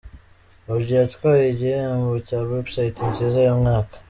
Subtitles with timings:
[0.71, 3.95] org yatwaye igihembo cya Website nziza y'umwaka.